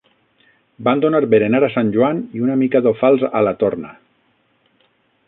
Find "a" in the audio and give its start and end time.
1.67-1.69, 3.41-3.45